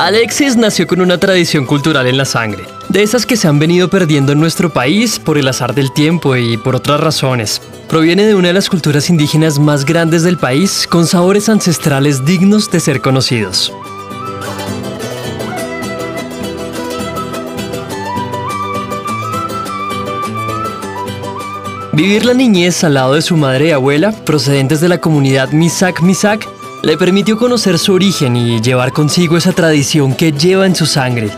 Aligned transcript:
Alexis 0.00 0.56
nació 0.56 0.86
con 0.86 1.02
una 1.02 1.18
tradición 1.18 1.66
cultural 1.66 2.06
en 2.06 2.16
la 2.16 2.24
sangre, 2.24 2.64
de 2.88 3.02
esas 3.02 3.26
que 3.26 3.36
se 3.36 3.48
han 3.48 3.58
venido 3.58 3.90
perdiendo 3.90 4.32
en 4.32 4.40
nuestro 4.40 4.72
país 4.72 5.18
por 5.18 5.36
el 5.36 5.46
azar 5.46 5.74
del 5.74 5.92
tiempo 5.92 6.36
y 6.36 6.56
por 6.56 6.74
otras 6.74 6.98
razones. 7.00 7.60
Proviene 7.86 8.24
de 8.24 8.34
una 8.34 8.48
de 8.48 8.54
las 8.54 8.70
culturas 8.70 9.10
indígenas 9.10 9.58
más 9.58 9.84
grandes 9.84 10.22
del 10.22 10.38
país, 10.38 10.86
con 10.88 11.06
sabores 11.06 11.50
ancestrales 11.50 12.24
dignos 12.24 12.70
de 12.70 12.80
ser 12.80 13.02
conocidos. 13.02 13.74
Vivir 21.92 22.24
la 22.24 22.32
niñez 22.32 22.82
al 22.84 22.94
lado 22.94 23.12
de 23.12 23.20
su 23.20 23.36
madre 23.36 23.66
y 23.66 23.70
abuela, 23.72 24.12
procedentes 24.12 24.80
de 24.80 24.88
la 24.88 24.96
comunidad 24.96 25.50
Misak 25.50 26.00
Misak, 26.00 26.48
le 26.82 26.96
permitió 26.96 27.36
conocer 27.36 27.78
su 27.78 27.92
origen 27.92 28.36
y 28.36 28.60
llevar 28.60 28.92
consigo 28.92 29.36
esa 29.36 29.52
tradición 29.52 30.14
que 30.14 30.32
lleva 30.32 30.66
en 30.66 30.74
su 30.74 30.86
sangre. 30.86 31.30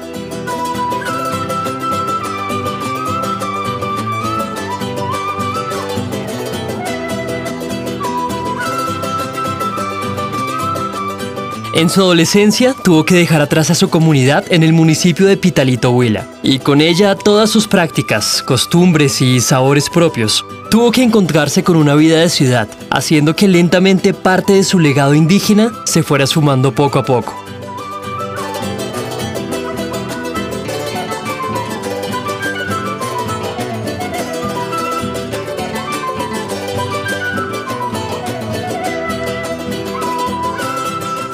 En 11.75 11.89
su 11.89 12.03
adolescencia 12.03 12.75
tuvo 12.85 13.07
que 13.07 13.15
dejar 13.15 13.41
atrás 13.41 13.71
a 13.71 13.75
su 13.75 13.89
comunidad 13.89 14.45
en 14.51 14.63
el 14.63 14.75
municipio 14.75 15.27
de 15.27 15.39
Pitalito 15.39 15.91
Huila 15.91 16.27
y 16.43 16.59
con 16.59 16.83
ella 16.83 17.15
todas 17.15 17.49
sus 17.49 17.67
prácticas, 17.67 18.43
costumbres 18.43 19.23
y 19.23 19.41
sabores 19.41 19.89
propios. 19.89 20.45
Tuvo 20.71 20.93
que 20.93 21.03
encontrarse 21.03 21.65
con 21.65 21.77
una 21.77 21.95
vida 21.95 22.21
de 22.21 22.29
ciudad, 22.29 22.69
haciendo 22.91 23.35
que 23.35 23.49
lentamente 23.49 24.13
parte 24.13 24.53
de 24.53 24.65
su 24.65 24.79
legado 24.79 25.15
indígena 25.15 25.73
se 25.85 26.03
fuera 26.03 26.27
sumando 26.27 26.75
poco 26.75 26.99
a 26.99 27.05
poco. 27.07 27.43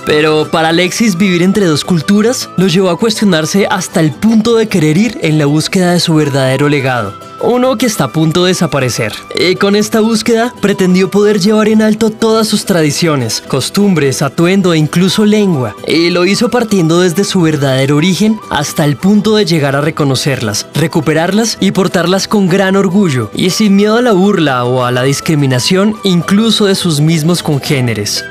Pero 0.08 0.50
para 0.50 0.70
Alexis 0.70 1.18
vivir 1.18 1.42
entre 1.42 1.66
dos 1.66 1.84
culturas 1.84 2.48
lo 2.56 2.66
llevó 2.66 2.88
a 2.88 2.96
cuestionarse 2.96 3.66
hasta 3.70 4.00
el 4.00 4.10
punto 4.10 4.56
de 4.56 4.66
querer 4.66 4.96
ir 4.96 5.18
en 5.20 5.36
la 5.36 5.44
búsqueda 5.44 5.92
de 5.92 6.00
su 6.00 6.14
verdadero 6.14 6.70
legado. 6.70 7.12
Uno 7.42 7.76
que 7.76 7.84
está 7.84 8.04
a 8.04 8.08
punto 8.08 8.44
de 8.44 8.48
desaparecer. 8.48 9.12
Y 9.38 9.56
con 9.56 9.76
esta 9.76 10.00
búsqueda 10.00 10.54
pretendió 10.62 11.10
poder 11.10 11.40
llevar 11.40 11.68
en 11.68 11.82
alto 11.82 12.08
todas 12.08 12.48
sus 12.48 12.64
tradiciones, 12.64 13.42
costumbres, 13.42 14.22
atuendo 14.22 14.72
e 14.72 14.78
incluso 14.78 15.26
lengua. 15.26 15.76
Y 15.86 16.08
lo 16.08 16.24
hizo 16.24 16.48
partiendo 16.48 17.00
desde 17.00 17.24
su 17.24 17.42
verdadero 17.42 17.96
origen 17.96 18.40
hasta 18.48 18.86
el 18.86 18.96
punto 18.96 19.36
de 19.36 19.44
llegar 19.44 19.76
a 19.76 19.82
reconocerlas, 19.82 20.66
recuperarlas 20.74 21.58
y 21.60 21.72
portarlas 21.72 22.28
con 22.28 22.48
gran 22.48 22.76
orgullo 22.76 23.30
y 23.34 23.50
sin 23.50 23.76
miedo 23.76 23.96
a 23.96 24.02
la 24.02 24.12
burla 24.12 24.64
o 24.64 24.84
a 24.84 24.90
la 24.90 25.02
discriminación 25.02 25.96
incluso 26.02 26.64
de 26.64 26.74
sus 26.74 27.00
mismos 27.02 27.42
congéneres. 27.42 28.24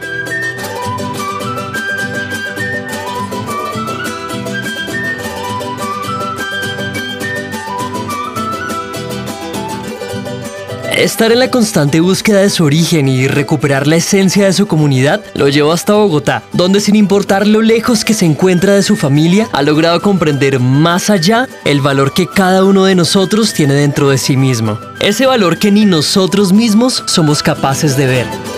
Estar 10.97 11.31
en 11.31 11.37
la 11.37 11.51
constante 11.51 11.99
búsqueda 11.99 12.41
de 12.41 12.49
su 12.49 12.63
origen 12.63 13.07
y 13.07 13.27
recuperar 13.27 13.85
la 13.85 13.97
esencia 13.97 14.45
de 14.45 14.53
su 14.53 14.65
comunidad 14.65 15.23
lo 15.35 15.47
llevó 15.47 15.71
hasta 15.71 15.93
Bogotá, 15.93 16.41
donde 16.53 16.79
sin 16.79 16.95
importar 16.95 17.45
lo 17.45 17.61
lejos 17.61 18.03
que 18.03 18.15
se 18.15 18.25
encuentra 18.25 18.73
de 18.73 18.81
su 18.81 18.95
familia, 18.95 19.47
ha 19.53 19.61
logrado 19.61 20.01
comprender 20.01 20.59
más 20.59 21.11
allá 21.11 21.47
el 21.65 21.81
valor 21.81 22.15
que 22.15 22.25
cada 22.25 22.63
uno 22.63 22.85
de 22.85 22.95
nosotros 22.95 23.53
tiene 23.53 23.75
dentro 23.75 24.09
de 24.09 24.17
sí 24.17 24.37
mismo. 24.37 24.79
Ese 24.99 25.27
valor 25.27 25.59
que 25.59 25.69
ni 25.69 25.85
nosotros 25.85 26.51
mismos 26.51 27.03
somos 27.05 27.43
capaces 27.43 27.95
de 27.95 28.07
ver. 28.07 28.56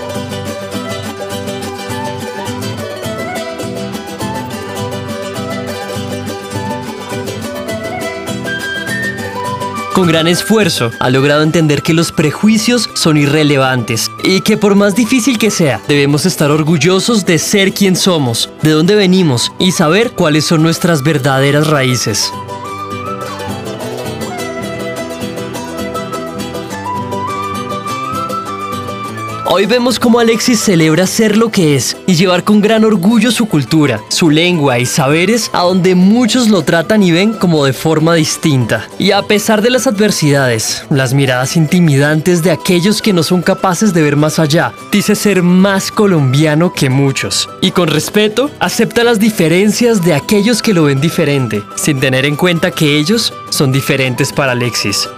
Con 10.00 10.08
gran 10.08 10.30
esfuerzo, 10.30 10.92
ha 11.02 11.10
logrado 11.10 11.44
entender 11.44 11.84
que 11.84 11.94
los 11.94 12.14
prejuicios 12.14 12.90
son 12.94 13.18
irrelevantes 13.18 14.10
y 14.24 14.40
que 14.40 14.56
por 14.56 14.76
más 14.76 14.96
difícil 14.96 15.38
que 15.38 15.52
sea, 15.52 15.82
debemos 15.90 16.26
estar 16.26 16.52
orgullosos 16.52 17.26
de 17.26 17.38
ser 17.38 17.74
quien 17.74 17.98
somos, 17.98 18.50
de 18.62 18.72
dónde 18.72 18.96
venimos 18.96 19.52
y 19.60 19.74
saber 19.74 20.12
cuáles 20.12 20.46
son 20.46 20.64
nuestras 20.64 21.04
verdaderas 21.04 21.68
raíces. 21.68 22.32
Hoy 29.52 29.66
vemos 29.66 30.00
cómo 30.00 30.20
Alexis 30.20 30.60
celebra 30.60 31.08
ser 31.08 31.36
lo 31.36 31.50
que 31.50 31.76
es 31.76 31.98
y 32.06 32.14
llevar 32.14 32.44
con 32.44 32.62
gran 32.62 32.86
orgullo 32.86 33.32
su 33.32 33.48
cultura, 33.48 34.00
su 34.10 34.30
lengua 34.30 34.78
y 34.78 34.86
saberes 34.86 35.50
a 35.54 35.62
donde 35.62 35.96
muchos 35.96 36.50
lo 36.50 36.62
tratan 36.62 37.02
y 37.02 37.12
ven 37.12 37.34
como 37.34 37.66
de 37.66 37.74
forma 37.74 38.14
distinta. 38.14 38.88
Y 39.00 39.10
a 39.10 39.24
pesar 39.24 39.64
de 39.64 39.72
las 39.72 39.88
adversidades, 39.88 40.86
las 40.92 41.16
miradas 41.16 41.58
intimidantes 41.58 42.44
de 42.44 42.52
aquellos 42.52 43.02
que 43.02 43.12
no 43.12 43.24
son 43.24 43.42
capaces 43.42 43.92
de 43.92 44.04
ver 44.04 44.18
más 44.18 44.38
allá, 44.38 44.72
dice 44.92 45.16
ser 45.16 45.42
más 45.42 45.92
colombiano 45.92 46.72
que 46.72 46.92
muchos. 46.92 47.50
Y 47.60 47.72
con 47.72 47.88
respeto, 47.88 48.52
acepta 48.60 49.04
las 49.04 49.20
diferencias 49.20 50.06
de 50.06 50.14
aquellos 50.14 50.62
que 50.62 50.76
lo 50.76 50.84
ven 50.84 51.02
diferente, 51.02 51.64
sin 51.74 52.00
tener 52.00 52.26
en 52.26 52.36
cuenta 52.36 52.70
que 52.70 53.00
ellos 53.00 53.34
son 53.50 53.72
diferentes 53.72 54.32
para 54.32 54.52
Alexis. 54.52 55.10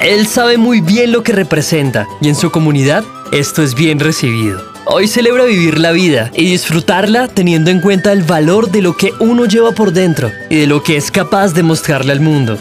Él 0.00 0.26
sabe 0.26 0.56
muy 0.56 0.80
bien 0.80 1.12
lo 1.12 1.22
que 1.22 1.32
representa 1.32 2.08
y 2.22 2.28
en 2.28 2.34
su 2.34 2.50
comunidad 2.50 3.04
esto 3.32 3.62
es 3.62 3.74
bien 3.74 4.00
recibido. 4.00 4.58
Hoy 4.86 5.06
celebra 5.06 5.44
vivir 5.44 5.78
la 5.78 5.92
vida 5.92 6.30
y 6.34 6.50
disfrutarla 6.50 7.28
teniendo 7.28 7.70
en 7.70 7.82
cuenta 7.82 8.10
el 8.10 8.22
valor 8.22 8.70
de 8.70 8.80
lo 8.80 8.96
que 8.96 9.12
uno 9.20 9.44
lleva 9.44 9.72
por 9.72 9.92
dentro 9.92 10.32
y 10.48 10.56
de 10.56 10.66
lo 10.66 10.82
que 10.82 10.96
es 10.96 11.10
capaz 11.10 11.52
de 11.52 11.62
mostrarle 11.62 12.12
al 12.12 12.20
mundo. 12.20 12.58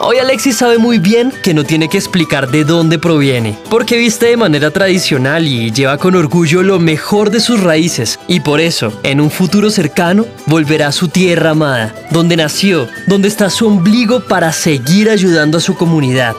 Hoy 0.00 0.18
Alexis 0.18 0.56
sabe 0.56 0.78
muy 0.78 0.98
bien 0.98 1.32
que 1.42 1.54
no 1.54 1.62
tiene 1.62 1.88
que 1.88 1.98
explicar 1.98 2.50
de 2.50 2.64
dónde 2.64 2.98
proviene, 2.98 3.56
porque 3.70 3.96
viste 3.96 4.26
de 4.26 4.36
manera 4.36 4.70
tradicional 4.70 5.46
y 5.46 5.70
lleva 5.70 5.98
con 5.98 6.16
orgullo 6.16 6.62
lo 6.62 6.80
mejor 6.80 7.30
de 7.30 7.38
sus 7.38 7.60
raíces, 7.60 8.18
y 8.26 8.40
por 8.40 8.60
eso, 8.60 8.92
en 9.04 9.20
un 9.20 9.30
futuro 9.30 9.70
cercano, 9.70 10.26
volverá 10.46 10.88
a 10.88 10.92
su 10.92 11.08
tierra 11.08 11.50
amada, 11.50 11.94
donde 12.10 12.36
nació, 12.36 12.88
donde 13.06 13.28
está 13.28 13.50
su 13.50 13.68
ombligo 13.68 14.20
para 14.20 14.52
seguir 14.52 15.08
ayudando 15.08 15.58
a 15.58 15.60
su 15.60 15.76
comunidad. 15.76 16.34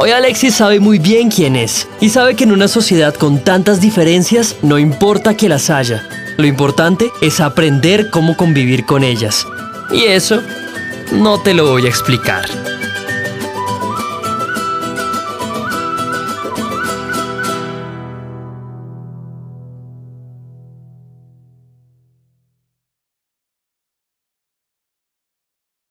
Hoy 0.00 0.12
Alexis 0.12 0.54
sabe 0.54 0.78
muy 0.78 1.00
bien 1.00 1.28
quién 1.28 1.56
es 1.56 1.88
y 2.00 2.10
sabe 2.10 2.36
que 2.36 2.44
en 2.44 2.52
una 2.52 2.68
sociedad 2.68 3.12
con 3.16 3.42
tantas 3.42 3.80
diferencias 3.80 4.54
no 4.62 4.78
importa 4.78 5.36
que 5.36 5.48
las 5.48 5.70
haya. 5.70 6.06
Lo 6.36 6.46
importante 6.46 7.10
es 7.20 7.40
aprender 7.40 8.08
cómo 8.08 8.36
convivir 8.36 8.86
con 8.86 9.02
ellas. 9.02 9.44
Y 9.90 10.04
eso 10.04 10.40
no 11.10 11.42
te 11.42 11.52
lo 11.52 11.66
voy 11.66 11.86
a 11.86 11.88
explicar. 11.88 12.44